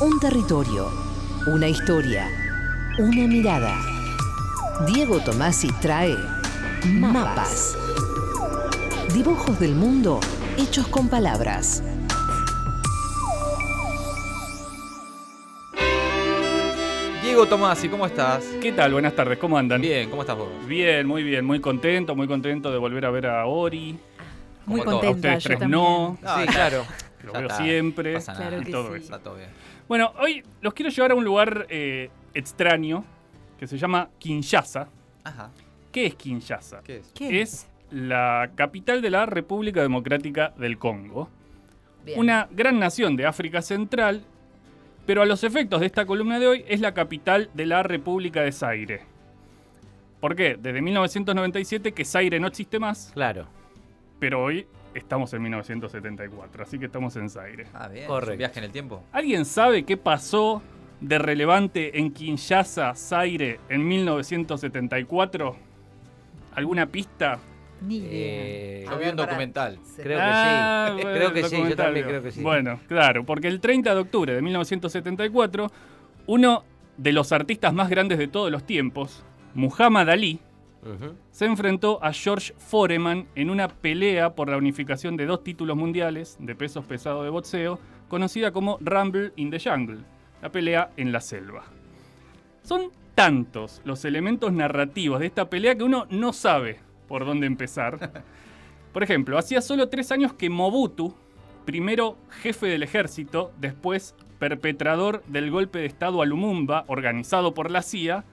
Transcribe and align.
Un 0.00 0.20
territorio, 0.20 0.90
una 1.46 1.68
historia, 1.68 2.28
una 2.98 3.26
mirada. 3.26 3.74
Diego 4.86 5.18
Tomasi 5.20 5.68
trae 5.80 6.16
mapas. 6.86 7.76
Dibujos 9.12 9.58
del 9.58 9.74
mundo 9.74 10.20
hechos 10.56 10.86
con 10.88 11.08
palabras. 11.08 11.82
Diego 17.22 17.46
Tomasi, 17.46 17.88
¿cómo 17.88 18.06
estás? 18.06 18.44
¿Qué 18.60 18.72
tal? 18.72 18.92
Buenas 18.92 19.14
tardes, 19.14 19.38
¿cómo 19.38 19.58
andan? 19.58 19.80
Bien, 19.80 20.08
¿cómo 20.10 20.22
estás 20.22 20.36
vos? 20.36 20.48
Bien, 20.66 21.06
muy 21.06 21.22
bien, 21.22 21.44
muy 21.44 21.60
contento, 21.60 22.14
muy 22.14 22.26
contento 22.26 22.70
de 22.70 22.78
volver 22.78 23.04
a 23.04 23.10
ver 23.10 23.26
a 23.26 23.46
Ori. 23.46 23.98
Muy 24.66 24.80
Como 24.80 24.92
todo. 24.92 25.00
A 25.00 25.12
contenta, 25.12 25.36
ustedes 25.36 25.42
yo 25.42 25.48
tres 25.48 25.58
también. 25.58 25.80
no, 25.80 26.18
sí, 26.22 26.46
claro. 26.46 26.84
que 27.20 27.26
lo 27.26 27.32
Ya 27.32 27.38
veo 27.40 27.48
está, 27.48 27.62
siempre 27.62 28.14
pasa 28.14 28.32
nada. 28.32 28.46
Claro 28.48 28.62
y 28.62 28.64
que 28.66 28.72
todo 28.72 28.88
sí. 28.88 28.94
eso. 28.94 29.04
Está 29.04 29.18
todo 29.18 29.34
bien. 29.36 29.48
Bueno, 29.88 30.12
hoy 30.20 30.42
los 30.60 30.74
quiero 30.74 30.90
llevar 30.90 31.12
a 31.12 31.14
un 31.14 31.24
lugar 31.24 31.66
eh, 31.68 32.10
extraño 32.34 33.04
que 33.58 33.66
se 33.66 33.76
llama 33.78 34.08
Kinshasa. 34.18 34.88
Ajá. 35.24 35.50
¿Qué 35.92 36.06
es 36.06 36.14
Kinshasa? 36.14 36.80
¿Qué 36.84 36.98
es? 36.98 37.12
¿Qué 37.14 37.40
Es 37.40 37.68
la 37.90 38.50
capital 38.54 39.00
de 39.02 39.10
la 39.10 39.26
República 39.26 39.80
Democrática 39.80 40.52
del 40.58 40.78
Congo. 40.78 41.28
Bien. 42.04 42.18
Una 42.20 42.48
gran 42.50 42.78
nación 42.78 43.16
de 43.16 43.26
África 43.26 43.62
Central, 43.62 44.22
pero 45.06 45.22
a 45.22 45.26
los 45.26 45.42
efectos 45.42 45.80
de 45.80 45.86
esta 45.86 46.04
columna 46.06 46.38
de 46.38 46.46
hoy 46.46 46.64
es 46.68 46.80
la 46.80 46.92
capital 46.94 47.50
de 47.54 47.66
la 47.66 47.82
República 47.82 48.42
de 48.42 48.52
Zaire. 48.52 49.00
¿Por 50.20 50.34
qué? 50.36 50.56
Desde 50.60 50.82
1997 50.82 51.92
que 51.92 52.04
Zaire 52.04 52.40
no 52.40 52.46
existe 52.48 52.78
más, 52.78 53.10
Claro. 53.14 53.46
pero 54.18 54.42
hoy 54.42 54.66
estamos 54.98 55.32
en 55.34 55.42
1974, 55.42 56.62
así 56.62 56.78
que 56.78 56.86
estamos 56.86 57.16
en 57.16 57.30
Zaire. 57.30 57.66
Ah, 57.74 57.88
bien. 57.88 58.06
Correcto. 58.06 58.30
¿Es 58.32 58.34
un 58.34 58.38
viaje 58.38 58.58
en 58.58 58.64
el 58.64 58.70
tiempo? 58.72 59.02
¿Alguien 59.12 59.44
sabe 59.44 59.84
qué 59.84 59.96
pasó 59.96 60.62
de 61.00 61.18
relevante 61.18 61.98
en 61.98 62.12
Kinshasa, 62.12 62.94
Zaire, 62.94 63.60
en 63.68 63.86
1974? 63.86 65.56
¿Alguna 66.54 66.86
pista? 66.86 67.38
Ni 67.80 67.98
idea. 67.98 68.10
Eh, 68.10 68.86
Yo 68.90 68.98
vi 68.98 69.08
un 69.08 69.16
documental. 69.16 69.78
creo 69.96 70.18
que 70.18 70.24
Ah, 70.24 70.94
sí. 70.96 71.02
creo 71.02 71.32
que 71.32 71.44
sí, 71.44 71.56
yo 71.68 71.76
también 71.76 72.06
creo 72.06 72.22
que 72.22 72.32
sí. 72.32 72.42
Bueno, 72.42 72.80
claro, 72.88 73.24
porque 73.24 73.46
el 73.48 73.60
30 73.60 73.94
de 73.94 74.00
octubre 74.00 74.34
de 74.34 74.42
1974, 74.42 75.70
uno 76.26 76.64
de 76.96 77.12
los 77.12 77.30
artistas 77.30 77.72
más 77.72 77.88
grandes 77.88 78.18
de 78.18 78.26
todos 78.26 78.50
los 78.50 78.64
tiempos, 78.64 79.24
Muhammad 79.54 80.10
Ali, 80.10 80.40
Se 81.30 81.44
enfrentó 81.44 82.02
a 82.02 82.12
George 82.12 82.54
Foreman 82.56 83.26
en 83.34 83.50
una 83.50 83.68
pelea 83.68 84.34
por 84.34 84.48
la 84.48 84.56
unificación 84.56 85.16
de 85.16 85.26
dos 85.26 85.42
títulos 85.42 85.76
mundiales 85.76 86.36
de 86.40 86.54
pesos 86.54 86.84
pesados 86.84 87.24
de 87.24 87.30
boxeo, 87.30 87.78
conocida 88.08 88.52
como 88.52 88.78
Rumble 88.80 89.32
in 89.36 89.50
the 89.50 89.60
Jungle, 89.60 90.00
la 90.40 90.50
pelea 90.50 90.90
en 90.96 91.12
la 91.12 91.20
selva. 91.20 91.64
Son 92.62 92.90
tantos 93.14 93.82
los 93.84 94.04
elementos 94.04 94.52
narrativos 94.52 95.20
de 95.20 95.26
esta 95.26 95.50
pelea 95.50 95.76
que 95.76 95.84
uno 95.84 96.06
no 96.10 96.32
sabe 96.32 96.80
por 97.08 97.24
dónde 97.26 97.46
empezar. 97.46 98.24
Por 98.92 99.02
ejemplo, 99.02 99.38
hacía 99.38 99.60
solo 99.60 99.88
tres 99.88 100.12
años 100.12 100.32
que 100.32 100.48
Mobutu, 100.48 101.14
primero 101.64 102.16
jefe 102.30 102.66
del 102.66 102.82
ejército, 102.82 103.52
después 103.58 104.14
perpetrador 104.38 105.22
del 105.26 105.50
golpe 105.50 105.80
de 105.80 105.86
Estado 105.86 106.22
a 106.22 106.26
Lumumba, 106.26 106.84
organizado 106.86 107.54
por 107.54 107.70
la 107.70 107.82
CIA, 107.82 108.24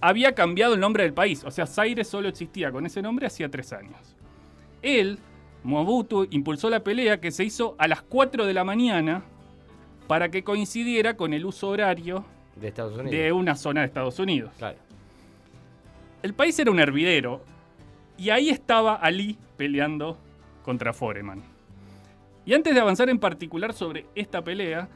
había 0.00 0.34
cambiado 0.34 0.74
el 0.74 0.80
nombre 0.80 1.02
del 1.02 1.12
país. 1.12 1.44
O 1.44 1.50
sea, 1.50 1.66
Zaire 1.66 2.04
solo 2.04 2.28
existía 2.28 2.70
con 2.70 2.86
ese 2.86 3.02
nombre 3.02 3.26
hacía 3.26 3.48
tres 3.48 3.72
años. 3.72 3.96
Él, 4.82 5.18
Mobutu, 5.64 6.26
impulsó 6.30 6.70
la 6.70 6.80
pelea 6.84 7.20
que 7.20 7.30
se 7.30 7.44
hizo 7.44 7.74
a 7.78 7.88
las 7.88 8.02
4 8.02 8.46
de 8.46 8.54
la 8.54 8.64
mañana 8.64 9.22
para 10.06 10.30
que 10.30 10.44
coincidiera 10.44 11.16
con 11.16 11.32
el 11.32 11.44
uso 11.44 11.68
horario 11.68 12.24
De 12.56 12.68
Estados 12.68 12.94
Unidos. 12.94 13.10
de 13.10 13.32
una 13.32 13.56
zona 13.56 13.80
de 13.80 13.86
Estados 13.86 14.18
Unidos. 14.18 14.52
Claro. 14.58 14.78
El 16.22 16.34
país 16.34 16.58
era 16.58 16.70
un 16.70 16.80
hervidero 16.80 17.42
y 18.16 18.30
ahí 18.30 18.50
estaba 18.50 18.94
Ali 18.94 19.38
peleando 19.56 20.18
contra 20.64 20.92
Foreman. 20.92 21.42
Y 22.44 22.54
antes 22.54 22.74
de 22.74 22.80
avanzar 22.80 23.08
en 23.10 23.18
particular 23.18 23.72
sobre 23.74 24.06
esta 24.14 24.42
pelea, 24.42 24.88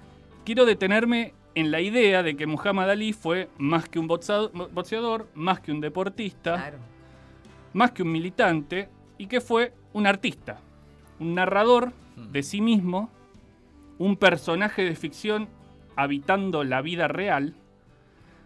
quiero 0.45 0.65
detenerme 0.65 1.35
en 1.55 1.71
la 1.71 1.81
idea 1.81 2.23
de 2.23 2.37
que 2.37 2.47
Muhammad 2.47 2.91
Ali 2.91 3.13
fue 3.13 3.49
más 3.59 3.89
que 3.89 3.99
un 3.99 4.07
boxeador, 4.07 5.29
más 5.35 5.61
que 5.61 5.73
un 5.73 5.81
deportista, 5.81 6.55
Claro. 6.55 6.79
más 7.75 7.91
que 7.93 8.03
un 8.03 8.13
militante 8.13 8.89
y 9.19 9.27
que 9.27 9.41
fue 9.41 9.73
un 9.93 10.07
artista, 10.07 10.61
un 11.21 11.35
narrador 11.35 11.93
de 12.17 12.43
sí 12.43 12.61
mismo, 12.61 13.11
un 13.99 14.17
personaje 14.17 14.83
de 14.85 14.95
ficción 14.97 15.49
habitando 15.97 16.65
la 16.65 16.81
vida 16.83 17.09
real. 17.09 17.55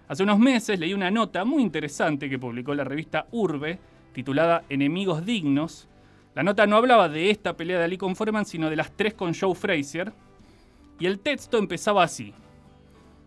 Hace 0.08 0.22
unos 0.22 0.38
meses 0.38 0.78
leí 0.78 0.94
una 0.94 1.10
nota 1.10 1.44
muy 1.44 1.62
interesante 1.62 2.28
que 2.28 2.38
publicó 2.38 2.74
la 2.74 2.84
revista 2.84 3.26
Urbe, 3.32 3.78
titulada 4.12 4.64
Enemigos 4.68 5.24
Dignos. 5.24 5.88
La 6.34 6.42
nota 6.42 6.66
no 6.66 6.76
hablaba 6.76 7.08
de 7.08 7.30
esta 7.30 7.56
pelea 7.56 7.78
de 7.78 7.84
Ali 7.84 7.98
con 7.98 8.14
Foreman, 8.14 8.44
sino 8.44 8.68
de 8.70 8.76
las 8.76 8.92
tres 8.96 9.14
con 9.14 9.34
Joe 9.34 9.54
Frazier. 9.54 10.12
Y 10.98 11.06
el 11.06 11.18
texto 11.18 11.58
empezaba 11.58 12.02
así. 12.04 12.32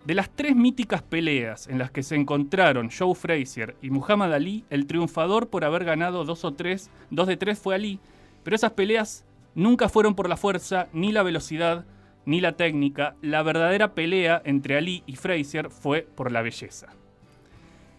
De 0.09 0.16
las 0.16 0.31
tres 0.31 0.56
míticas 0.56 1.03
peleas 1.03 1.68
en 1.68 1.78
las 1.78 1.92
que 1.92 2.02
se 2.02 2.16
encontraron 2.16 2.90
Joe 2.90 3.14
Frazier 3.14 3.75
y 3.80 3.92
Muhammad 3.92 4.34
Ali, 4.34 4.66
el 4.72 4.88
triunfador 4.88 5.52
por 5.52 5.64
haber 5.64 5.86
ganado 5.86 6.25
dos 6.25 6.44
o 6.46 6.56
tres, 6.56 6.90
dos 7.12 7.28
de 7.28 7.38
tres 7.38 7.59
fue 7.59 7.75
Ali, 7.75 8.00
pero 8.44 8.56
esas 8.56 8.72
peleas 8.72 9.24
nunca 9.53 9.88
fueron 9.88 10.16
por 10.16 10.28
la 10.28 10.36
fuerza, 10.36 10.88
ni 10.94 11.12
la 11.12 11.22
velocidad, 11.22 11.86
ni 12.25 12.42
la 12.42 12.53
técnica. 12.53 13.18
La 13.22 13.44
verdadera 13.44 13.94
pelea 13.94 14.42
entre 14.46 14.78
Ali 14.78 15.03
y 15.06 15.16
Frazier 15.16 15.69
fue 15.69 16.08
por 16.16 16.31
la 16.31 16.42
belleza. 16.42 16.88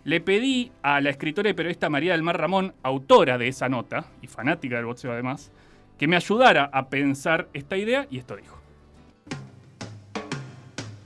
Le 0.02 0.20
pedí 0.20 0.72
a 0.82 1.00
la 1.00 1.10
escritora 1.10 1.50
y 1.50 1.54
periodista 1.54 1.90
María 1.90 2.10
del 2.10 2.24
Mar 2.24 2.40
Ramón, 2.40 2.74
autora 2.82 3.38
de 3.38 3.46
esa 3.46 3.68
nota, 3.68 4.06
y 4.20 4.26
fanática 4.26 4.74
del 4.74 4.86
boxeo 4.86 5.12
además, 5.12 5.52
que 5.96 6.08
me 6.08 6.16
ayudara 6.16 6.70
a 6.72 6.88
pensar 6.88 7.48
esta 7.52 7.76
idea 7.76 8.08
y 8.10 8.18
esto 8.18 8.34
dijo. 8.34 8.59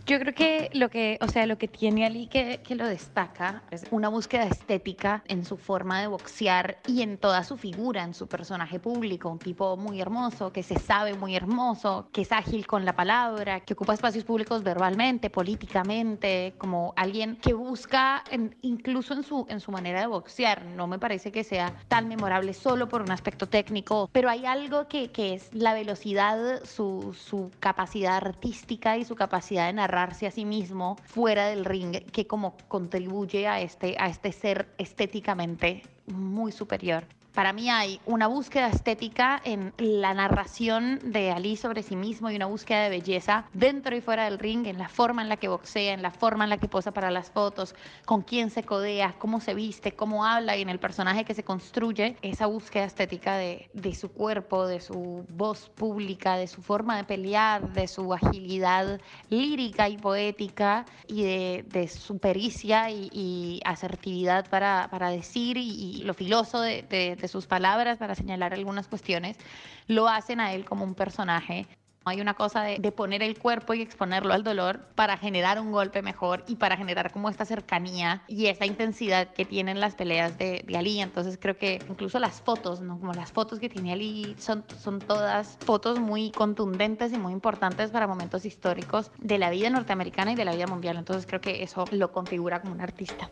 Yo 0.07 0.19
creo 0.19 0.35
que 0.35 0.69
lo 0.75 0.91
que, 0.91 1.17
o 1.23 1.29
sea, 1.29 1.47
lo 1.47 1.57
que 1.57 1.67
tiene 1.67 2.05
Ali 2.05 2.27
que, 2.27 2.61
que 2.63 2.75
lo 2.75 2.87
destaca 2.87 3.63
es 3.71 3.87
una 3.91 4.11
búsqueda 4.11 4.45
estética 4.45 5.23
en 5.29 5.47
su 5.47 5.57
forma 5.57 5.99
de 6.03 6.09
boxear 6.09 6.77
y 6.85 7.01
en 7.01 7.17
toda 7.17 7.43
su 7.43 7.57
figura, 7.57 8.03
en 8.05 8.13
su 8.13 8.27
personaje 8.27 8.79
público, 8.79 9.31
un 9.31 9.39
tipo 9.39 9.79
muy 9.79 10.03
hermoso, 10.03 10.53
que 10.53 10.63
se 10.63 10.77
sabe 10.77 11.15
muy 11.15 11.35
hermoso, 11.35 12.11
que 12.13 12.21
es 12.21 12.33
ágil 12.33 12.67
con 12.67 12.85
la 12.85 12.95
palabra, 12.95 13.61
que 13.61 13.73
ocupa 13.73 13.95
espacios 13.95 14.25
públicos 14.25 14.63
verbalmente, 14.63 15.31
políticamente, 15.31 16.55
como 16.59 16.93
alguien 16.97 17.37
que 17.37 17.55
busca, 17.55 18.25
en- 18.31 18.59
incluso 18.61 19.15
en 19.15 19.23
su, 19.23 19.47
en 19.49 19.61
su 19.61 19.73
manera 19.73 20.01
de 20.01 20.07
boxear, 20.07 20.67
no 20.67 20.87
me 20.87 20.99
parece 20.99 21.33
que 21.33 21.45
sea 21.45 21.73
tan 21.89 22.09
memorable 22.09 22.53
solo 22.53 22.91
por 22.91 23.01
un 23.01 23.11
aspecto 23.11 23.47
técnico, 23.49 24.11
pero 24.13 24.29
hay 24.29 24.45
algo 24.45 24.87
que, 24.87 25.11
que 25.13 25.33
es 25.33 25.49
la 25.55 25.73
velocidad, 25.73 26.63
su, 26.65 27.17
su 27.19 27.51
capacidad 27.59 28.17
artística 28.19 28.99
y 28.99 29.05
su 29.07 29.17
capacidad 29.17 29.65
de 29.67 29.73
a 29.99 30.31
sí 30.31 30.45
mismo 30.45 30.97
fuera 31.05 31.47
del 31.47 31.65
ring, 31.65 31.97
que 32.11 32.27
como 32.27 32.57
contribuye 32.69 33.47
a 33.47 33.61
este, 33.61 33.97
a 33.99 34.09
este 34.09 34.33
ser 34.33 34.69
estéticamente 34.79 35.83
muy 36.07 36.53
superior. 36.53 37.05
Para 37.35 37.53
mí 37.53 37.69
hay 37.69 38.01
una 38.07 38.29
búsqueda 38.29 38.69
estética 38.69 39.43
en 39.45 39.75
la 39.79 40.15
narración 40.15 41.01
de 41.03 41.33
Ali 41.33 41.57
sobre 41.57 41.83
sí 41.83 41.97
mismo 41.97 42.31
y 42.31 42.37
una 42.37 42.47
búsqueda 42.47 42.85
de 42.85 42.91
belleza 42.91 43.47
dentro 43.53 43.97
y 43.97 44.01
fuera 44.01 44.27
del 44.27 44.39
ring, 44.39 44.69
en 44.69 44.79
la 44.79 44.89
forma 44.89 45.21
en 45.21 45.29
la 45.29 45.37
que 45.37 45.49
boxea, 45.49 45.95
en 45.95 46.03
la 46.03 46.13
forma 46.13 46.45
en 46.45 46.51
la 46.51 46.59
que 46.59 46.69
posa 46.69 46.93
para 46.93 47.11
las 47.11 47.33
fotos, 47.33 47.75
con 48.05 48.23
quién 48.23 48.51
se 48.51 48.63
codea, 48.63 49.17
cómo 49.19 49.41
se 49.41 49.53
viste, 49.53 49.91
cómo 49.97 50.25
habla 50.25 50.57
y 50.57 50.63
en 50.63 50.69
el 50.69 50.79
personaje 50.79 51.25
que 51.25 51.35
se 51.35 51.43
construye, 51.43 52.17
esa 52.23 52.47
búsqueda 52.47 52.85
estética 52.85 53.37
de, 53.37 53.69
su 53.99 54.13
cuerpo, 54.13 54.69
de 54.69 54.81
su 54.81 55.27
voz 55.29 55.71
pública, 55.71 56.37
de 56.37 56.47
su 56.47 56.63
forma 56.63 56.97
de 56.97 57.03
pelear, 57.03 57.73
de 57.73 57.89
su 57.89 58.15
agilidad 58.15 59.01
lírica 59.29 59.89
y 59.89 59.97
poética 59.99 60.87
y 61.09 61.25
de, 61.25 61.89
su 61.89 62.19
pericia 62.19 62.91
y, 62.93 63.61
asertividad 63.65 64.49
para, 64.49 64.89
decir 65.11 65.57
y, 65.57 66.03
lo 66.05 66.15
filoso 66.15 66.61
de- 66.61 67.24
de 67.25 67.29
sus 67.29 67.47
palabras 67.47 67.97
para 67.99 68.15
señalar 68.15 68.53
algunas 68.53 68.87
cuestiones, 68.87 69.39
lo 69.87 70.09
hacen 70.09 70.41
a 70.41 70.53
él 70.53 70.67
como 70.67 70.85
un 70.85 70.95
personaje 70.95 71.67
Hay 72.07 72.21
una 72.21 72.35
cosa 72.35 72.63
de, 72.63 72.93
poner 72.93 73.23
el 73.23 73.39
cuerpo 73.39 73.73
y 73.73 73.81
exponerlo 73.81 74.35
al 74.35 74.45
dolor 74.45 74.81
para 74.95 75.17
generar 75.17 75.59
un 75.59 75.73
golpe 75.73 76.03
mejor 76.03 76.45
y 76.47 76.57
para 76.57 76.77
generar 76.77 77.11
como 77.11 77.31
esta 77.31 77.47
cercanía 77.47 78.23
y 78.29 78.49
esa 78.49 78.67
intensidad 78.67 79.33
que 79.33 79.47
tienen 79.47 79.81
las 79.81 79.95
peleas 79.95 80.37
de, 80.37 80.63
de 80.67 80.77
Ali. 80.77 81.01
Entonces 81.01 81.39
creo 81.41 81.57
que 81.57 81.81
incluso 81.89 82.19
las 82.19 82.43
fotos, 82.43 82.83
¿no? 82.83 82.99
como 83.01 83.15
las 83.15 83.33
fotos 83.33 83.59
que 83.59 83.71
tiene 83.71 83.93
Ali, 83.95 84.37
son, 84.39 84.67
son 84.77 85.01
todas 85.01 85.57
fotos 85.65 85.99
muy 85.99 86.31
contundentes 86.33 87.11
y 87.15 87.17
muy 87.17 87.33
importantes 87.33 87.91
para 87.91 88.07
momentos 88.07 88.45
históricos 88.45 89.11
de 89.19 89.39
la 89.39 89.49
vida 89.49 89.71
norteamericana 89.71 90.33
y 90.33 90.35
de 90.35 90.45
la 90.45 90.55
vida 90.55 90.67
mundial. 90.67 90.99
Entonces 90.99 91.25
creo 91.27 91.41
que 91.41 91.63
eso 91.63 91.87
lo 91.91 92.13
configura 92.13 92.61
como 92.61 92.75
un 92.75 92.83
artista. 92.83 93.31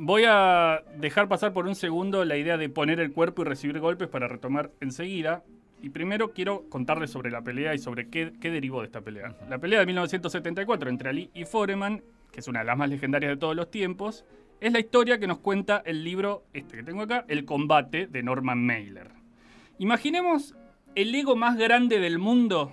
Voy 0.00 0.22
a 0.28 0.84
dejar 0.96 1.26
pasar 1.26 1.52
por 1.52 1.66
un 1.66 1.74
segundo 1.74 2.24
la 2.24 2.36
idea 2.36 2.56
de 2.56 2.68
poner 2.68 3.00
el 3.00 3.10
cuerpo 3.10 3.42
y 3.42 3.46
recibir 3.46 3.80
golpes 3.80 4.06
para 4.06 4.28
retomar 4.28 4.70
enseguida. 4.80 5.42
Y 5.82 5.88
primero 5.90 6.32
quiero 6.32 6.68
contarles 6.68 7.10
sobre 7.10 7.32
la 7.32 7.42
pelea 7.42 7.74
y 7.74 7.78
sobre 7.78 8.08
qué, 8.08 8.32
qué 8.40 8.52
derivó 8.52 8.80
de 8.80 8.86
esta 8.86 9.00
pelea. 9.00 9.34
La 9.48 9.58
pelea 9.58 9.80
de 9.80 9.86
1974 9.86 10.88
entre 10.88 11.08
Ali 11.08 11.30
y 11.34 11.44
Foreman, 11.46 12.04
que 12.30 12.38
es 12.38 12.46
una 12.46 12.60
de 12.60 12.66
las 12.66 12.78
más 12.78 12.88
legendarias 12.88 13.30
de 13.30 13.36
todos 13.38 13.56
los 13.56 13.72
tiempos, 13.72 14.24
es 14.60 14.72
la 14.72 14.78
historia 14.78 15.18
que 15.18 15.26
nos 15.26 15.38
cuenta 15.38 15.82
el 15.84 16.04
libro, 16.04 16.44
este 16.52 16.76
que 16.76 16.84
tengo 16.84 17.02
acá, 17.02 17.24
El 17.26 17.44
combate 17.44 18.06
de 18.06 18.22
Norman 18.22 18.64
Mailer. 18.64 19.10
Imaginemos 19.80 20.54
el 20.94 21.12
ego 21.12 21.34
más 21.34 21.58
grande 21.58 21.98
del 21.98 22.20
mundo, 22.20 22.72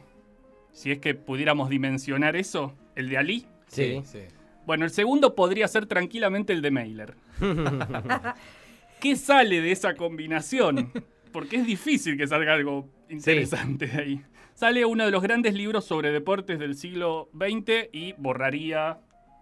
si 0.74 0.92
es 0.92 1.00
que 1.00 1.16
pudiéramos 1.16 1.69
dimensionar 1.69 2.36
eso, 2.36 2.75
el 2.95 3.10
de 3.10 3.18
Ali. 3.18 3.48
Sí. 3.66 4.04
Sí. 4.06 4.19
Bueno, 4.65 4.85
el 4.85 4.91
segundo 4.91 5.35
podría 5.35 5.67
ser 5.67 5.85
tranquilamente 5.85 6.53
el 6.53 6.62
de 6.62 6.71
Mailer. 6.71 7.15
¿Qué 9.00 9.15
sale 9.15 9.62
de 9.62 9.71
esa 9.71 9.95
combinación? 9.95 10.91
Porque 11.31 11.57
es 11.57 11.65
difícil 11.65 12.17
que 12.17 12.27
salga 12.27 12.53
algo 12.53 12.89
interesante 13.09 13.88
de 13.88 14.01
ahí. 14.01 14.21
Sale 14.53 14.85
uno 14.85 15.06
de 15.06 15.12
los 15.12 15.21
grandes 15.21 15.53
libros 15.53 15.85
sobre 15.85 16.12
deportes 16.12 16.59
del 16.59 16.75
siglo 16.75 17.29
XX 17.33 17.89
y 17.91 18.13
borraría 18.13 19.00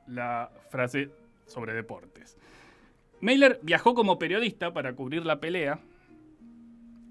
la 0.07 0.51
frase 0.69 1.11
sobre 1.45 1.73
deportes. 1.73 2.35
Mailer 3.21 3.59
viajó 3.61 3.93
como 3.93 4.19
periodista 4.19 4.73
para 4.73 4.95
cubrir 4.95 5.25
la 5.25 5.39
pelea 5.39 5.79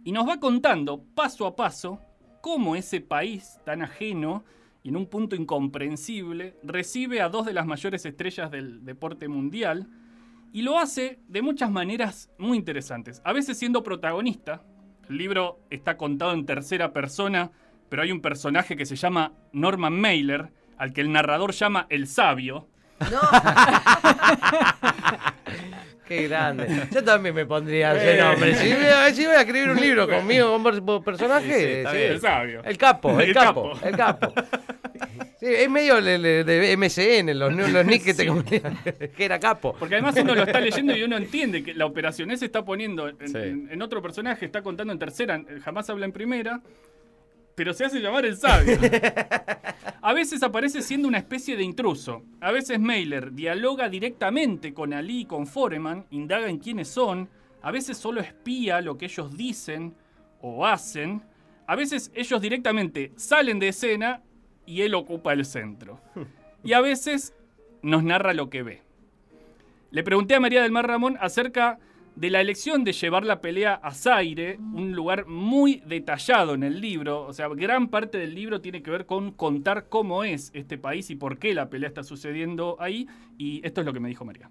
y 0.04 0.12
nos 0.12 0.28
va 0.28 0.40
contando 0.40 1.02
paso 1.14 1.46
a 1.46 1.56
paso 1.56 2.00
cómo 2.40 2.76
ese 2.76 3.00
país 3.00 3.60
tan 3.64 3.82
ajeno 3.82 4.44
y 4.82 4.88
en 4.88 4.96
un 4.96 5.06
punto 5.06 5.36
incomprensible 5.36 6.56
recibe 6.62 7.20
a 7.20 7.28
dos 7.28 7.46
de 7.46 7.52
las 7.52 7.66
mayores 7.66 8.04
estrellas 8.04 8.50
del 8.50 8.84
deporte 8.84 9.28
mundial 9.28 9.86
y 10.52 10.62
lo 10.62 10.78
hace 10.78 11.18
de 11.28 11.40
muchas 11.42 11.70
maneras 11.70 12.30
muy 12.38 12.58
interesantes. 12.58 13.22
A 13.24 13.32
veces 13.32 13.58
siendo 13.58 13.82
protagonista, 13.82 14.62
el 15.08 15.16
libro 15.18 15.60
está 15.70 15.96
contado 15.96 16.32
en 16.32 16.44
tercera 16.46 16.92
persona, 16.92 17.50
pero 17.88 18.02
hay 18.02 18.12
un 18.12 18.20
personaje 18.20 18.76
que 18.76 18.84
se 18.86 18.96
llama 18.96 19.32
Norman 19.52 19.98
Mailer, 20.00 20.50
al 20.78 20.92
que 20.92 21.00
el 21.00 21.12
narrador 21.12 21.52
llama 21.52 21.86
el 21.90 22.06
sabio. 22.06 22.66
No. 23.00 23.20
Qué 26.06 26.28
grande. 26.28 26.88
Yo 26.92 27.02
también 27.04 27.34
me 27.34 27.46
pondría 27.46 27.94
ese 27.94 28.18
Eh. 28.18 28.20
nombre. 28.22 28.54
Si, 28.56 28.68
voy- 28.72 29.14
si 29.14 29.24
voy 29.26 29.34
a 29.36 29.40
escribir 29.40 29.70
un 29.70 29.80
libro 29.80 30.08
conmigo, 30.08 30.52
con 30.52 30.62
per- 30.84 31.02
personaje, 31.04 31.84
Sí. 31.90 31.96
El 31.96 32.20
sabio. 32.20 32.62
El 32.64 32.76
capo, 32.76 33.18
el, 33.20 33.28
El 33.28 33.34
capo, 33.34 33.70
capo. 33.72 33.86
el 33.86 33.96
capo. 33.96 34.34
Sí, 35.42 35.48
es 35.48 35.68
medio 35.68 36.00
de, 36.00 36.18
de- 36.20 36.44
de 36.44 36.76
MSN, 36.76 37.36
los, 37.36 37.52
los 37.52 37.84
nick 37.84 38.04
que 38.04 38.14
te 38.14 38.26
comunican, 38.28 38.78
que 39.16 39.24
era 39.24 39.40
capo. 39.40 39.74
Porque 39.76 39.96
además 39.96 40.14
uno 40.22 40.36
lo 40.36 40.44
está 40.44 40.60
leyendo 40.60 40.96
y 40.96 41.02
uno 41.02 41.16
entiende 41.16 41.64
que 41.64 41.74
la 41.74 41.84
operación 41.86 42.30
S 42.30 42.44
está 42.44 42.64
poniendo 42.64 43.08
en, 43.08 43.18
Sí. 43.28 43.36
en- 43.38 43.68
en 43.68 43.82
otro 43.82 44.00
personaje, 44.00 44.46
está 44.46 44.62
contando 44.62 44.92
en 44.92 45.00
tercera, 45.00 45.42
jamás 45.64 45.90
habla 45.90 46.06
en 46.06 46.12
primera, 46.12 46.62
pero 47.56 47.74
se 47.74 47.84
hace 47.84 47.98
llamar 48.00 48.24
el 48.24 48.36
sabio. 48.36 48.78
A 50.00 50.12
veces 50.14 50.42
aparece 50.44 50.80
siendo 50.80 51.08
una 51.08 51.18
especie 51.18 51.56
de 51.56 51.62
intruso. 51.64 52.22
A 52.40 52.50
veces 52.52 52.78
Mailer 52.78 53.32
dialoga 53.32 53.88
directamente 53.88 54.72
con 54.72 54.92
Ali 54.92 55.22
y 55.22 55.24
con 55.26 55.46
Foreman, 55.48 56.06
indaga 56.10 56.48
en 56.48 56.58
quiénes 56.58 56.86
son. 56.88 57.28
A 57.62 57.70
veces 57.72 57.96
solo 57.98 58.20
espía 58.20 58.80
lo 58.80 58.96
que 58.96 59.06
ellos 59.06 59.36
dicen 59.36 59.94
o 60.40 60.66
hacen. 60.66 61.22
A 61.66 61.74
veces 61.76 62.10
ellos 62.14 62.40
directamente 62.40 63.12
salen 63.16 63.58
de 63.60 63.68
escena 63.68 64.22
y 64.66 64.82
él 64.82 64.94
ocupa 64.94 65.32
el 65.32 65.44
centro. 65.44 66.00
Y 66.64 66.74
a 66.74 66.80
veces 66.80 67.34
nos 67.82 68.04
narra 68.04 68.34
lo 68.34 68.48
que 68.48 68.62
ve. 68.62 68.82
Le 69.90 70.04
pregunté 70.04 70.36
a 70.36 70.40
María 70.40 70.62
del 70.62 70.70
Mar 70.70 70.86
Ramón 70.86 71.18
acerca 71.20 71.80
de 72.14 72.30
la 72.30 72.40
elección 72.40 72.84
de 72.84 72.92
llevar 72.92 73.24
la 73.24 73.40
pelea 73.40 73.74
a 73.74 73.92
Zaire, 73.92 74.58
un 74.58 74.92
lugar 74.92 75.26
muy 75.26 75.82
detallado 75.86 76.54
en 76.54 76.62
el 76.62 76.80
libro. 76.80 77.26
O 77.26 77.32
sea, 77.32 77.48
gran 77.48 77.88
parte 77.88 78.18
del 78.18 78.34
libro 78.34 78.60
tiene 78.60 78.82
que 78.82 78.90
ver 78.90 79.06
con 79.06 79.32
contar 79.32 79.88
cómo 79.88 80.24
es 80.24 80.50
este 80.54 80.78
país 80.78 81.10
y 81.10 81.16
por 81.16 81.38
qué 81.38 81.54
la 81.54 81.68
pelea 81.68 81.88
está 81.88 82.02
sucediendo 82.02 82.76
ahí. 82.80 83.08
Y 83.38 83.60
esto 83.66 83.80
es 83.80 83.86
lo 83.86 83.92
que 83.92 84.00
me 84.00 84.08
dijo 84.08 84.24
María. 84.24 84.48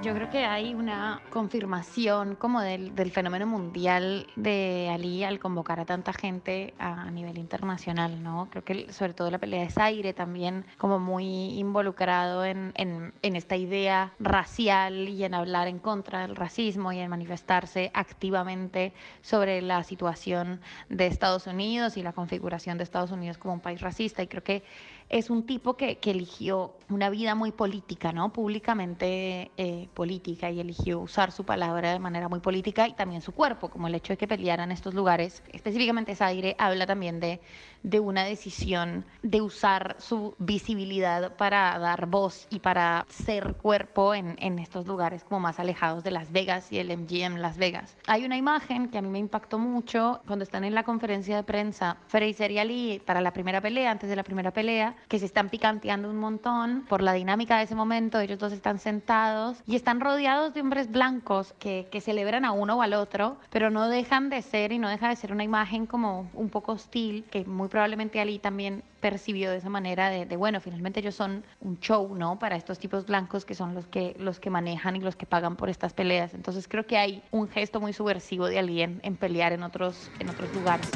Yo 0.00 0.14
creo 0.14 0.30
que 0.30 0.44
hay 0.44 0.74
una 0.74 1.20
confirmación 1.30 2.36
como 2.36 2.60
del, 2.60 3.10
fenómeno 3.10 3.48
mundial 3.48 4.28
de 4.36 4.88
Ali 4.92 5.24
al 5.24 5.40
convocar 5.40 5.80
a 5.80 5.84
tanta 5.84 6.12
gente 6.12 6.72
a, 6.78 7.02
a 7.02 7.10
nivel 7.10 7.36
internacional, 7.36 8.22
¿no? 8.22 8.46
Creo 8.48 8.64
que 8.64 8.92
sobre 8.92 9.12
todo 9.12 9.28
la 9.28 9.38
pelea 9.38 9.62
de 9.62 9.70
Zaire 9.70 10.12
también 10.14 10.64
como 10.78 11.00
muy 11.00 11.58
involucrado 11.58 12.44
en, 12.44 12.72
en, 12.76 13.12
en 13.22 13.34
esta 13.34 13.56
idea 13.56 14.12
racial 14.20 15.08
y 15.08 15.24
en 15.24 15.34
hablar 15.34 15.66
en 15.66 15.80
contra 15.80 16.20
del 16.20 16.36
racismo 16.36 16.92
y 16.92 17.00
en 17.00 17.10
manifestarse 17.10 17.90
activamente 17.92 18.92
sobre 19.20 19.62
la 19.62 19.82
situación 19.82 20.60
de 20.88 21.08
Estados 21.08 21.48
Unidos 21.48 21.96
y 21.96 22.04
la 22.04 22.12
configuración 22.12 22.78
de 22.78 22.84
Estados 22.84 23.10
Unidos 23.10 23.36
como 23.36 23.54
un 23.54 23.60
país 23.60 23.80
racista. 23.80 24.22
Y 24.22 24.28
creo 24.28 24.44
que 24.44 24.62
es 25.08 25.30
un 25.30 25.46
tipo 25.46 25.76
que, 25.76 25.98
que 25.98 26.10
eligió 26.10 26.74
una 26.90 27.08
vida 27.08 27.34
muy 27.34 27.50
política, 27.50 28.12
¿no? 28.12 28.32
Públicamente 28.32 29.50
eh, 29.56 29.88
política 29.94 30.50
y 30.50 30.60
eligió 30.60 31.00
usar 31.00 31.32
su 31.32 31.44
palabra 31.44 31.92
de 31.92 31.98
manera 31.98 32.28
muy 32.28 32.40
política 32.40 32.86
y 32.88 32.92
también 32.92 33.22
su 33.22 33.32
cuerpo, 33.32 33.70
como 33.70 33.86
el 33.88 33.94
hecho 33.94 34.12
de 34.12 34.18
que 34.18 34.28
peleara 34.28 34.64
en 34.64 34.72
estos 34.72 34.94
lugares. 34.94 35.42
Específicamente 35.52 36.14
Zaire 36.14 36.56
habla 36.58 36.86
también 36.86 37.20
de, 37.20 37.40
de 37.82 38.00
una 38.00 38.24
decisión 38.24 39.04
de 39.22 39.40
usar 39.40 39.96
su 39.98 40.34
visibilidad 40.38 41.36
para 41.36 41.78
dar 41.78 42.06
voz 42.06 42.46
y 42.50 42.60
para 42.60 43.06
ser 43.08 43.54
cuerpo 43.54 44.14
en, 44.14 44.36
en 44.40 44.58
estos 44.58 44.86
lugares 44.86 45.24
como 45.24 45.40
más 45.40 45.58
alejados 45.58 46.04
de 46.04 46.10
Las 46.10 46.32
Vegas 46.32 46.72
y 46.72 46.78
el 46.78 46.96
MGM 46.96 47.36
Las 47.36 47.58
Vegas. 47.58 47.96
Hay 48.06 48.24
una 48.24 48.36
imagen 48.36 48.88
que 48.88 48.98
a 48.98 49.02
mí 49.02 49.08
me 49.08 49.18
impactó 49.18 49.58
mucho 49.58 50.20
cuando 50.26 50.42
están 50.42 50.64
en 50.64 50.74
la 50.74 50.82
conferencia 50.82 51.36
de 51.36 51.42
prensa 51.42 51.96
Fraser 52.08 52.50
y 52.50 52.58
Ali 52.58 53.02
para 53.04 53.20
la 53.20 53.32
primera 53.32 53.60
pelea, 53.60 53.90
antes 53.90 54.08
de 54.10 54.16
la 54.16 54.22
primera 54.22 54.50
pelea, 54.50 54.94
que 55.08 55.18
se 55.18 55.26
están 55.26 55.48
picanteando 55.48 56.10
un 56.10 56.16
montón 56.16 56.84
por 56.88 57.02
la 57.02 57.12
dinámica 57.12 57.58
de 57.58 57.64
ese 57.64 57.74
momento. 57.74 58.20
Ellos 58.20 58.38
dos 58.38 58.52
están 58.52 58.78
sentados 58.78 59.58
y 59.66 59.76
están 59.76 60.00
rodeados 60.00 60.54
de 60.54 60.60
hombres 60.60 60.90
blancos 60.90 61.54
que, 61.58 61.88
que 61.90 62.00
celebran 62.00 62.44
a 62.44 62.52
uno 62.52 62.76
o 62.76 62.82
al 62.82 62.94
otro, 62.94 63.36
pero 63.50 63.70
no 63.70 63.88
dejan 63.88 64.30
de 64.30 64.42
ser 64.42 64.72
y 64.72 64.78
no 64.78 64.88
deja 64.88 65.08
de 65.08 65.16
ser 65.16 65.32
una 65.32 65.44
imagen 65.44 65.86
como 65.86 66.28
un 66.34 66.48
poco 66.50 66.72
hostil, 66.72 67.24
que 67.30 67.44
muy 67.44 67.67
probablemente 67.68 68.20
Ali 68.20 68.38
también 68.38 68.82
percibió 69.00 69.50
de 69.50 69.58
esa 69.58 69.68
manera 69.68 70.10
de, 70.10 70.36
bueno, 70.36 70.60
finalmente 70.60 71.00
ellos 71.00 71.14
son 71.14 71.44
un 71.60 71.78
show, 71.80 72.14
¿no? 72.14 72.38
Para 72.38 72.56
estos 72.56 72.78
tipos 72.78 73.06
blancos 73.06 73.44
que 73.44 73.54
son 73.54 73.74
los 73.74 73.86
que, 73.86 74.16
los 74.18 74.40
que 74.40 74.50
manejan 74.50 74.96
y 74.96 75.00
los 75.00 75.16
que 75.16 75.26
pagan 75.26 75.56
por 75.56 75.68
estas 75.68 75.92
peleas. 75.92 76.34
Entonces 76.34 76.68
creo 76.68 76.86
que 76.86 76.98
hay 76.98 77.22
un 77.30 77.48
gesto 77.48 77.80
muy 77.80 77.92
subversivo 77.92 78.46
de 78.46 78.58
Ali 78.58 78.82
en, 78.82 79.00
en 79.02 79.16
pelear 79.16 79.52
en 79.52 79.62
otros, 79.62 80.10
en 80.18 80.28
otros 80.28 80.52
lugares. 80.54 80.88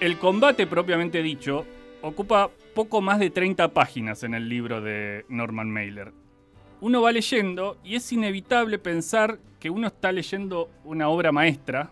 El 0.00 0.18
combate 0.18 0.66
propiamente 0.66 1.22
dicho 1.22 1.64
ocupa 2.02 2.50
poco 2.74 3.00
más 3.00 3.18
de 3.18 3.30
30 3.30 3.68
páginas 3.68 4.22
en 4.22 4.34
el 4.34 4.48
libro 4.48 4.80
de 4.80 5.24
Norman 5.28 5.70
Mailer. 5.70 6.12
Uno 6.80 7.00
va 7.00 7.10
leyendo 7.10 7.78
y 7.82 7.96
es 7.96 8.12
inevitable 8.12 8.78
pensar 8.78 9.38
que 9.58 9.70
uno 9.70 9.86
está 9.86 10.12
leyendo 10.12 10.70
una 10.84 11.08
obra 11.08 11.32
maestra, 11.32 11.90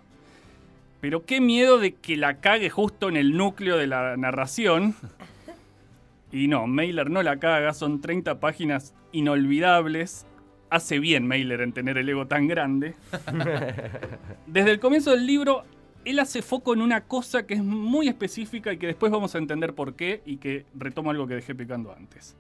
pero 1.05 1.27
qué 1.27 1.39
miedo 1.39 1.79
de 1.79 1.93
que 1.93 2.17
la 2.17 2.39
cague 2.39 2.71
justo 2.71 3.11
en 3.11 3.19
el 3.19 3.37
núcleo 3.37 3.77
de 3.77 3.87
la 3.87 4.17
narración. 4.17 4.95
Y 6.33 6.49
no, 6.49 6.67
Mailer 6.67 7.11
no 7.11 7.23
la 7.23 7.39
caga, 7.39 7.75
son 7.75 8.01
30 8.01 8.41
páginas 8.41 8.95
inolvidables. 9.13 10.25
Hace 10.71 11.01
bien 11.01 11.27
Mailer 11.27 11.61
en 11.61 11.75
tener 11.75 11.99
el 11.99 12.09
ego 12.09 12.27
tan 12.27 12.49
grande. 12.49 12.95
Desde 14.47 14.71
el 14.71 14.81
comienzo 14.81 15.11
del 15.11 15.27
libro 15.27 15.65
él 16.07 16.19
hace 16.21 16.41
foco 16.41 16.73
en 16.73 16.81
una 16.81 17.03
cosa 17.03 17.47
que 17.47 17.53
es 17.53 17.63
muy 17.63 18.09
específica 18.09 18.73
y 18.73 18.79
que 18.79 18.87
después 18.87 19.13
vamos 19.13 19.35
a 19.35 19.39
entender 19.39 19.75
por 19.75 19.97
qué 19.97 20.23
y 20.25 20.39
que 20.39 20.65
retomo 20.75 21.11
algo 21.11 21.27
que 21.27 21.35
dejé 21.35 21.55
picando 21.55 21.93
antes. 21.93 22.35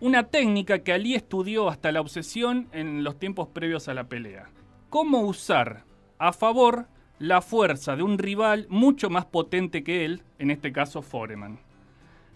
Una 0.00 0.22
técnica 0.22 0.84
que 0.84 0.92
Ali 0.92 1.16
estudió 1.16 1.68
hasta 1.68 1.90
la 1.90 2.00
obsesión 2.00 2.68
en 2.70 3.02
los 3.02 3.18
tiempos 3.18 3.48
previos 3.48 3.88
a 3.88 3.94
la 3.94 4.04
pelea. 4.04 4.50
Cómo 4.88 5.22
usar 5.22 5.82
a 6.20 6.32
favor 6.32 6.86
la 7.18 7.42
fuerza 7.42 7.96
de 7.96 8.02
un 8.02 8.18
rival 8.18 8.66
mucho 8.68 9.10
más 9.10 9.24
potente 9.24 9.82
que 9.82 10.04
él, 10.04 10.22
en 10.38 10.50
este 10.50 10.72
caso 10.72 11.02
Foreman. 11.02 11.58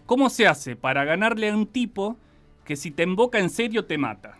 ¿Cómo 0.05 0.29
se 0.29 0.47
hace 0.47 0.75
para 0.75 1.05
ganarle 1.05 1.49
a 1.49 1.55
un 1.55 1.67
tipo 1.67 2.17
que 2.65 2.75
si 2.75 2.91
te 2.91 3.03
emboca 3.03 3.39
en 3.39 3.49
serio 3.49 3.85
te 3.85 3.97
mata? 3.97 4.37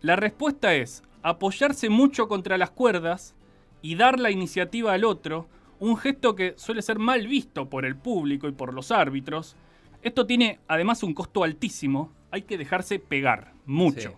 La 0.00 0.16
respuesta 0.16 0.74
es 0.74 1.02
apoyarse 1.22 1.88
mucho 1.88 2.28
contra 2.28 2.56
las 2.56 2.70
cuerdas 2.70 3.34
y 3.82 3.96
dar 3.96 4.20
la 4.20 4.30
iniciativa 4.30 4.92
al 4.92 5.04
otro, 5.04 5.48
un 5.80 5.96
gesto 5.96 6.36
que 6.36 6.54
suele 6.56 6.82
ser 6.82 6.98
mal 6.98 7.26
visto 7.26 7.68
por 7.68 7.84
el 7.84 7.96
público 7.96 8.48
y 8.48 8.52
por 8.52 8.72
los 8.72 8.92
árbitros. 8.92 9.56
Esto 10.02 10.26
tiene 10.26 10.60
además 10.68 11.02
un 11.02 11.14
costo 11.14 11.42
altísimo, 11.42 12.12
hay 12.30 12.42
que 12.42 12.58
dejarse 12.58 12.98
pegar, 12.98 13.52
mucho. 13.66 14.14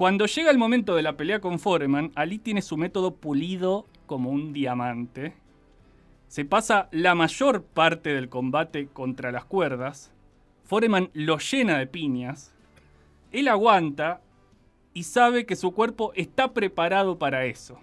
Cuando 0.00 0.24
llega 0.24 0.50
el 0.50 0.56
momento 0.56 0.96
de 0.96 1.02
la 1.02 1.18
pelea 1.18 1.42
con 1.42 1.58
Foreman, 1.58 2.10
Ali 2.14 2.38
tiene 2.38 2.62
su 2.62 2.78
método 2.78 3.16
pulido 3.16 3.84
como 4.06 4.30
un 4.30 4.54
diamante. 4.54 5.34
Se 6.26 6.46
pasa 6.46 6.88
la 6.90 7.14
mayor 7.14 7.62
parte 7.62 8.14
del 8.14 8.30
combate 8.30 8.88
contra 8.90 9.30
las 9.30 9.44
cuerdas. 9.44 10.10
Foreman 10.64 11.10
lo 11.12 11.36
llena 11.36 11.78
de 11.78 11.86
piñas. 11.86 12.54
Él 13.30 13.46
aguanta 13.48 14.22
y 14.94 15.02
sabe 15.02 15.44
que 15.44 15.54
su 15.54 15.72
cuerpo 15.72 16.12
está 16.16 16.54
preparado 16.54 17.18
para 17.18 17.44
eso. 17.44 17.78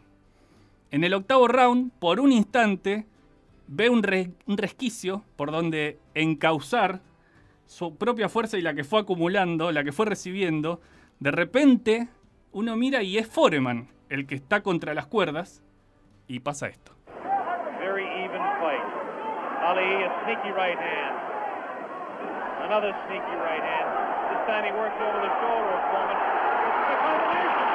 En 0.90 1.04
el 1.04 1.14
octavo 1.14 1.48
round, 1.48 1.92
por 2.00 2.20
un 2.20 2.32
instante, 2.32 3.06
ve 3.68 3.92
un, 3.92 4.02
re- 4.02 4.32
un 4.48 4.58
resquicio 4.58 5.24
por 5.36 5.52
donde 5.52 6.00
encauzar 6.16 7.00
su 7.68 7.96
propia 7.96 8.28
fuerza 8.28 8.58
y 8.58 8.64
la 8.64 8.74
que 8.74 8.84
fue 8.84 9.02
acumulando, 9.02 9.72
la 9.72 9.84
que 9.84 9.92
fue 9.92 10.08
recibiendo. 10.08 10.82
De 11.20 11.32
repente, 11.32 12.10
uno 12.52 12.76
mira 12.76 13.02
y 13.02 13.18
es 13.18 13.28
Foreman 13.28 13.90
el 14.10 14.28
que 14.28 14.36
está 14.36 14.62
contra 14.62 14.94
las 14.94 15.08
cuerdas 15.08 15.64
y 16.28 16.42
pasa 16.42 16.68
esto. 16.68 16.92
Very 17.80 18.06
even 18.24 18.42
fight. 18.60 18.84
Ali, 19.64 20.04
a 20.04 20.24
sneaky 20.24 20.52
right 20.52 20.78
hand. 20.78 21.18
Another 22.66 22.94
sneaky 23.08 23.36
right 23.42 23.64
hand. 23.64 23.90
This 24.30 24.46
time 24.46 24.64
he 24.64 24.72
works 24.72 24.96
over 25.02 25.20
the 25.22 25.34
shoulder 25.42 25.74
of 25.74 25.82
Foreman. 25.92 26.18
It's 26.68 26.90
a 26.92 26.98
combination. 27.02 27.68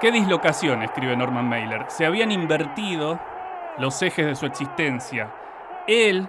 ¿Qué 0.00 0.12
dislocación? 0.12 0.82
escribe 0.84 1.16
Norman 1.16 1.48
Mailer. 1.48 1.84
Se 1.88 2.06
habían 2.06 2.30
invertido 2.30 3.18
los 3.78 4.00
ejes 4.02 4.24
de 4.24 4.36
su 4.36 4.46
existencia. 4.46 5.32
Él, 5.88 6.28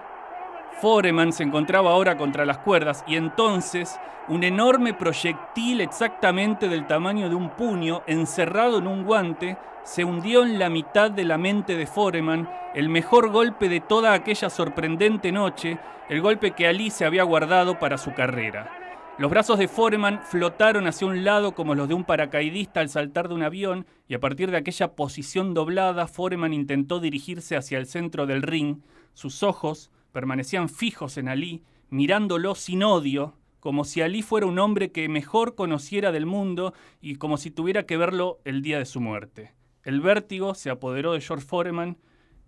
Foreman, 0.81 1.33
se 1.33 1.43
encontraba 1.43 1.91
ahora 1.91 2.17
contra 2.17 2.45
las 2.45 2.59
cuerdas 2.59 3.03
y 3.07 3.15
entonces 3.15 3.99
un 4.27 4.43
enorme 4.43 4.93
proyectil 4.93 5.81
exactamente 5.81 6.69
del 6.69 6.87
tamaño 6.87 7.29
de 7.29 7.35
un 7.35 7.49
puño, 7.49 8.03
encerrado 8.05 8.77
en 8.77 8.87
un 8.87 9.03
guante, 9.03 9.57
se 9.83 10.03
hundió 10.03 10.43
en 10.43 10.59
la 10.59 10.69
mitad 10.69 11.09
de 11.09 11.25
la 11.25 11.37
mente 11.37 11.75
de 11.75 11.87
Foreman, 11.87 12.47
el 12.75 12.89
mejor 12.89 13.31
golpe 13.31 13.69
de 13.69 13.79
toda 13.79 14.13
aquella 14.13 14.49
sorprendente 14.49 15.31
noche, 15.31 15.79
el 16.09 16.21
golpe 16.21 16.51
que 16.51 16.67
Ali 16.67 16.91
se 16.91 17.05
había 17.05 17.23
guardado 17.23 17.79
para 17.79 17.97
su 17.97 18.13
carrera. 18.13 18.69
Los 19.17 19.31
brazos 19.31 19.59
de 19.59 19.67
Foreman 19.67 20.21
flotaron 20.23 20.87
hacia 20.87 21.07
un 21.07 21.25
lado 21.25 21.53
como 21.53 21.75
los 21.75 21.89
de 21.89 21.93
un 21.93 22.05
paracaidista 22.05 22.79
al 22.79 22.87
saltar 22.87 23.27
de 23.27 23.33
un 23.33 23.43
avión 23.43 23.85
y 24.07 24.13
a 24.13 24.19
partir 24.19 24.49
de 24.49 24.57
aquella 24.57 24.95
posición 24.95 25.53
doblada, 25.53 26.07
Foreman 26.07 26.53
intentó 26.53 26.99
dirigirse 26.99 27.57
hacia 27.57 27.79
el 27.79 27.85
centro 27.85 28.27
del 28.27 28.43
ring. 28.43 28.77
Sus 29.13 29.43
ojos 29.43 29.91
permanecían 30.11 30.69
fijos 30.69 31.17
en 31.17 31.29
Ali, 31.29 31.63
mirándolo 31.89 32.55
sin 32.55 32.83
odio, 32.83 33.35
como 33.59 33.83
si 33.83 34.01
Ali 34.01 34.21
fuera 34.21 34.45
un 34.45 34.59
hombre 34.59 34.91
que 34.91 35.09
mejor 35.09 35.55
conociera 35.55 36.11
del 36.11 36.25
mundo 36.25 36.73
y 37.01 37.15
como 37.15 37.37
si 37.37 37.51
tuviera 37.51 37.85
que 37.85 37.97
verlo 37.97 38.39
el 38.45 38.61
día 38.61 38.79
de 38.79 38.85
su 38.85 39.01
muerte. 39.01 39.53
El 39.83 40.01
vértigo 40.01 40.55
se 40.55 40.69
apoderó 40.69 41.13
de 41.13 41.21
George 41.21 41.45
Foreman 41.45 41.97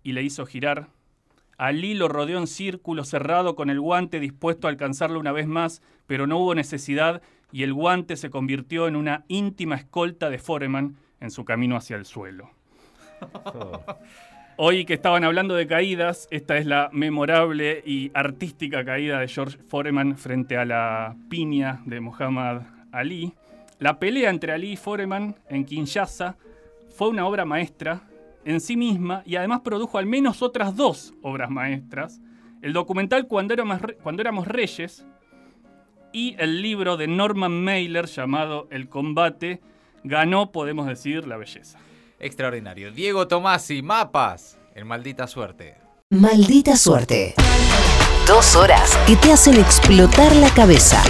y 0.02 0.12
le 0.12 0.22
hizo 0.22 0.46
girar. 0.46 0.88
Ali 1.58 1.94
lo 1.94 2.08
rodeó 2.08 2.38
en 2.38 2.46
círculo 2.46 3.04
cerrado 3.04 3.54
con 3.54 3.70
el 3.70 3.80
guante 3.80 4.20
dispuesto 4.20 4.66
a 4.66 4.70
alcanzarlo 4.70 5.20
una 5.20 5.32
vez 5.32 5.46
más, 5.46 5.82
pero 6.06 6.26
no 6.26 6.38
hubo 6.38 6.54
necesidad 6.54 7.22
y 7.52 7.62
el 7.62 7.74
guante 7.74 8.16
se 8.16 8.30
convirtió 8.30 8.88
en 8.88 8.96
una 8.96 9.24
íntima 9.28 9.76
escolta 9.76 10.30
de 10.30 10.38
Foreman 10.38 10.96
en 11.20 11.30
su 11.30 11.44
camino 11.44 11.76
hacia 11.76 11.96
el 11.96 12.06
suelo. 12.06 12.50
Hoy 14.56 14.84
que 14.84 14.92
estaban 14.92 15.24
hablando 15.24 15.54
de 15.54 15.66
caídas, 15.66 16.28
esta 16.30 16.58
es 16.58 16.66
la 16.66 16.90
memorable 16.92 17.82
y 17.86 18.10
artística 18.12 18.84
caída 18.84 19.18
de 19.18 19.26
George 19.26 19.56
Foreman 19.66 20.18
frente 20.18 20.58
a 20.58 20.66
la 20.66 21.16
piña 21.30 21.80
de 21.86 22.00
Muhammad 22.00 22.62
Ali. 22.92 23.32
La 23.78 23.98
pelea 23.98 24.28
entre 24.28 24.52
Ali 24.52 24.72
y 24.72 24.76
Foreman 24.76 25.36
en 25.48 25.64
Kinshasa 25.64 26.36
fue 26.90 27.08
una 27.08 27.26
obra 27.26 27.46
maestra 27.46 28.02
en 28.44 28.60
sí 28.60 28.76
misma 28.76 29.22
y 29.24 29.36
además 29.36 29.60
produjo 29.60 29.96
al 29.96 30.04
menos 30.04 30.42
otras 30.42 30.76
dos 30.76 31.14
obras 31.22 31.50
maestras. 31.50 32.20
El 32.60 32.74
documental 32.74 33.26
Cuando 33.26 33.54
éramos, 33.54 33.80
Cuando 34.02 34.20
éramos 34.20 34.46
Reyes 34.46 35.06
y 36.12 36.36
el 36.38 36.60
libro 36.60 36.98
de 36.98 37.06
Norman 37.06 37.64
Mailer 37.64 38.04
llamado 38.04 38.68
El 38.70 38.90
combate 38.90 39.62
ganó, 40.04 40.52
podemos 40.52 40.86
decir, 40.86 41.26
la 41.26 41.38
belleza. 41.38 41.78
Extraordinario. 42.22 42.92
Diego 42.92 43.26
Tomasi, 43.26 43.82
mapas. 43.82 44.56
En 44.76 44.86
maldita 44.86 45.26
suerte. 45.26 45.76
Maldita 46.10 46.76
suerte. 46.76 47.34
Dos 48.28 48.54
horas 48.54 48.96
que 49.08 49.16
te 49.16 49.32
hacen 49.32 49.58
explotar 49.58 50.34
la 50.36 50.48
cabeza. 50.54 51.02